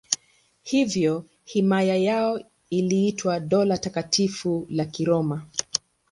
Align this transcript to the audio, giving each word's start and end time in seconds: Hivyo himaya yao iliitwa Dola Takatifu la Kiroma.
Hivyo 0.63 1.25
himaya 1.45 1.95
yao 1.97 2.41
iliitwa 2.69 3.39
Dola 3.39 3.77
Takatifu 3.77 4.67
la 4.69 4.85
Kiroma. 4.85 5.45